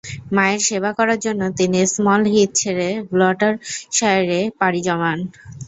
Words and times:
মায়ের 0.35 0.61
সেবা 0.67 0.91
করার 0.97 1.19
জন্য 1.25 1.41
তিনি 1.59 1.79
স্মল 1.93 2.21
হিথ 2.33 2.49
ছেড়ে 2.61 2.87
গ্লস্টারশায়ারে 3.11 4.39
পাড়ি 4.59 4.81
জমান। 4.87 5.17